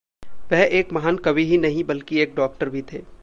वह 0.51 0.59
एक 0.59 0.93
महान 0.93 1.17
कवि 1.17 1.45
ही 1.45 1.57
नहीं 1.57 1.83
बल्कि 1.83 2.19
एक 2.19 2.35
डॉक्टर 2.35 2.69
भी 2.69 2.81
थे। 2.81 3.01